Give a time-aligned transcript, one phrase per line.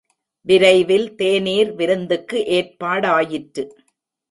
[0.47, 3.65] விரைவில் தேநீர் விருந்துக்கு ஏற்பாடாயிற்று.